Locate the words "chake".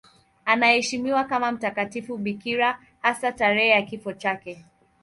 4.13-4.65